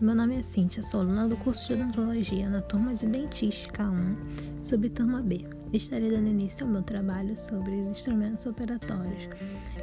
[0.00, 4.16] Meu nome é Cíntia, sou aluna do curso de odontologia na turma de dentística 1,
[4.60, 5.46] subturma B.
[5.72, 9.28] Estarei dando início ao meu trabalho sobre os instrumentos operatórios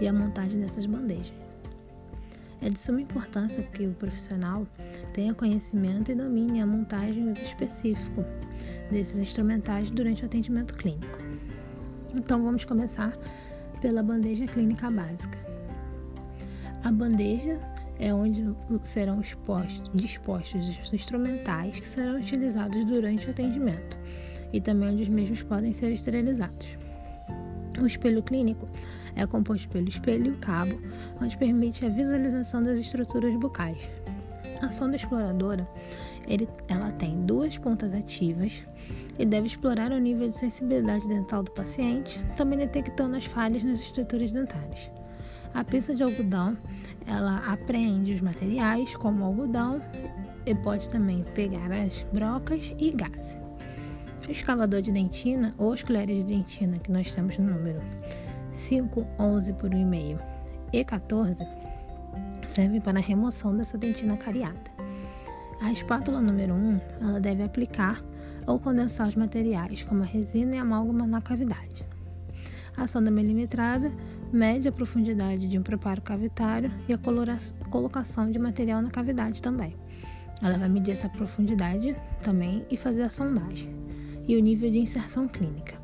[0.01, 1.55] e a montagem dessas bandejas.
[2.61, 4.67] É de suma importância que o profissional
[5.13, 8.25] tenha conhecimento e domine a montagem e uso específico
[8.91, 11.19] desses instrumentais durante o atendimento clínico.
[12.13, 13.17] Então vamos começar
[13.79, 15.39] pela bandeja clínica básica.
[16.83, 17.57] A bandeja
[18.01, 18.43] é onde
[18.83, 23.95] serão expostos, dispostos os instrumentais que serão utilizados durante o atendimento
[24.51, 26.67] e também onde os mesmos podem ser esterilizados.
[27.79, 28.67] O espelho clínico
[29.15, 30.77] é composto pelo espelho e cabo,
[31.21, 33.89] onde permite a visualização das estruturas bucais.
[34.61, 35.67] A sonda exploradora
[36.27, 38.63] ele, ela tem duas pontas ativas
[39.17, 43.79] e deve explorar o nível de sensibilidade dental do paciente, também detectando as falhas nas
[43.79, 44.89] estruturas dentárias.
[45.53, 46.57] A pinça de algodão,
[47.05, 49.81] ela apreende os materiais, como algodão,
[50.45, 53.37] e pode também pegar as brocas e gás.
[54.27, 57.79] O escavador de dentina ou as colheres de dentina, que nós temos no número
[58.53, 60.19] 5, 11 por 1,5
[60.71, 61.43] e 14,
[62.47, 64.71] servem para a remoção dessa dentina cariada.
[65.61, 68.03] A espátula número 1, ela deve aplicar
[68.47, 71.85] ou condensar os materiais, como a resina e amálgama na cavidade.
[72.75, 73.91] A sonda milimetrada
[74.31, 76.99] mede a profundidade de um preparo cavitário e a
[77.69, 79.75] colocação de material na cavidade também.
[80.41, 83.75] Ela vai medir essa profundidade também e fazer a sondagem
[84.27, 85.79] e o nível de inserção clínica.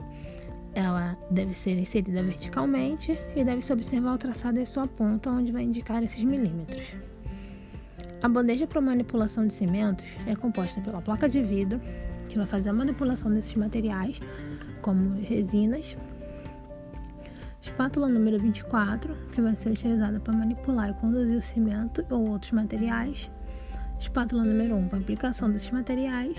[0.74, 5.64] Ela deve ser inserida verticalmente e deve-se observar o traçado em sua ponta, onde vai
[5.64, 6.96] indicar esses milímetros.
[8.22, 11.80] A bandeja para manipulação de cimentos é composta pela placa de vidro,
[12.28, 14.20] que vai fazer a manipulação desses materiais,
[14.82, 15.96] como resinas,
[17.68, 22.54] Espátula número 24, que vai ser utilizada para manipular e conduzir o cimento ou outros
[22.54, 23.30] materiais.
[24.00, 26.38] Espátula número 1, para aplicação desses materiais.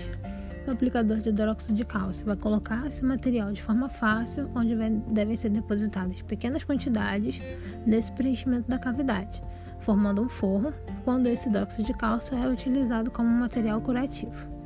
[0.67, 4.75] O aplicador de hidróxido de cálcio vai colocar esse material de forma fácil, onde
[5.11, 7.39] devem ser depositadas pequenas quantidades
[7.85, 9.41] nesse preenchimento da cavidade,
[9.81, 10.73] formando um forro,
[11.05, 14.58] quando esse hidróxido de cálcio é utilizado como material curativo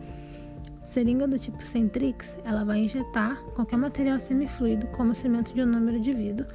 [0.94, 6.00] seringa do tipo Centrix, ela vai injetar qualquer material semifluido, como cimento de um número
[6.00, 6.46] de vidro,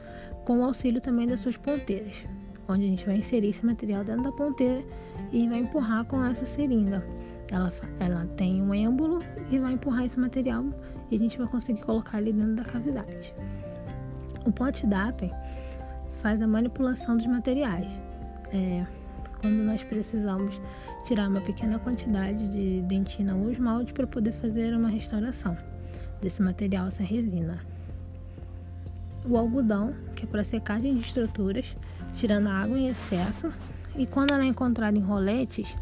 [0.44, 2.14] com o auxílio também das suas ponteiras,
[2.68, 4.84] onde a gente vai inserir esse material dentro da ponteira
[5.32, 7.04] e vai empurrar com essa seringa.
[7.50, 9.18] Ela, ela tem um êmbolo
[9.50, 10.64] e vai empurrar esse material
[11.10, 13.34] e a gente vai conseguir colocar ali dentro da cavidade.
[14.46, 15.32] O pote DAPER
[16.22, 17.90] faz a manipulação dos materiais.
[18.52, 18.86] É,
[19.40, 20.60] quando nós precisamos
[21.04, 25.56] tirar uma pequena quantidade de dentina ou esmalte para poder fazer uma restauração
[26.20, 27.58] desse material, essa resina.
[29.24, 31.76] O algodão, que é para secagem de estruturas,
[32.14, 33.52] tirando a água em excesso,
[33.96, 35.76] e quando ela é encontrada em roletes,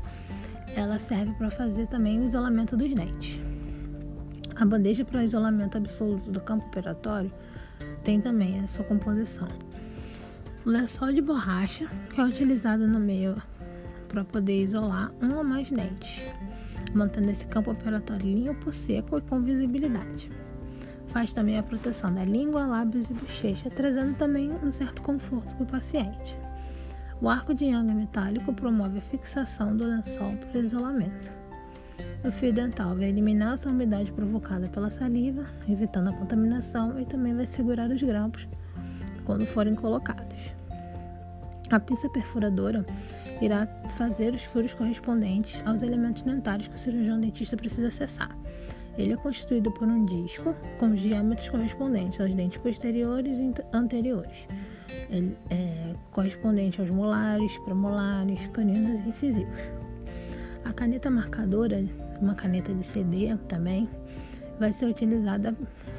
[0.75, 3.41] ela serve para fazer também o isolamento dos dentes.
[4.55, 7.31] A bandeja para isolamento absoluto do campo operatório
[8.03, 9.49] tem também a sua composição.
[10.67, 13.41] O lençol de borracha, que é utilizado no meio
[14.09, 16.25] para poder isolar um ou mais dentes,
[16.93, 20.29] mantendo esse campo operatório limpo, seco e com visibilidade.
[21.07, 25.63] Faz também a proteção da língua, lábios e bochecha, trazendo também um certo conforto para
[25.63, 26.37] o paciente.
[27.21, 31.33] O arco de Young metálico promove a fixação do lençol para o isolamento.
[32.25, 37.37] O fio dental vai eliminar essa umidade provocada pela saliva, evitando a contaminação e também
[37.37, 38.49] vai segurar os grampos
[39.27, 40.57] quando forem colocados.
[41.71, 42.87] A pinça perfuradora
[43.43, 43.67] irá
[43.99, 48.31] fazer os furos correspondentes aos elementos dentários que o cirurgião dentista precisa acessar.
[48.97, 54.47] Ele é constituído por um disco com os diâmetros correspondentes aos dentes posteriores e anteriores,
[55.11, 59.59] Ele é correspondente aos molares, premolares, caninos e incisivos.
[60.65, 61.85] A caneta marcadora,
[62.21, 63.89] uma caneta de CD também,
[64.59, 65.55] vai ser utilizada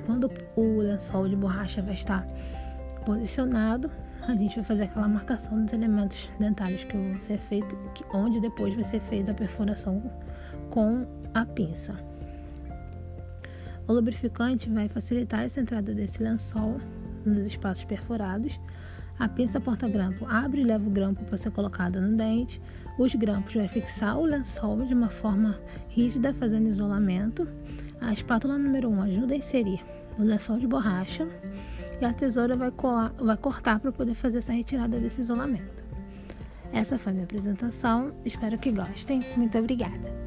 [0.06, 2.26] quando o lençol de borracha vai estar
[3.07, 3.90] posicionado
[4.22, 7.78] a gente vai fazer aquela marcação dos elementos dentários que vão ser feitos,
[8.14, 10.03] onde depois vai ser feita a perfuração
[10.70, 11.97] com a pinça.
[13.87, 16.82] O lubrificante vai facilitar essa entrada desse lençol
[17.26, 18.59] nos espaços perfurados.
[19.17, 22.61] A pinça porta-grampo abre e leva o grampo para ser colocado no dente.
[22.99, 27.47] Os grampos vai fixar o lençol de uma forma rígida, fazendo isolamento.
[28.02, 29.79] A espátula número 1 um ajuda a inserir
[30.20, 31.26] o lençol de borracha
[31.99, 35.84] e a tesoura vai, colar, vai cortar para poder fazer essa retirada desse isolamento.
[36.72, 39.22] Essa foi minha apresentação, espero que gostem.
[39.35, 40.27] Muito obrigada!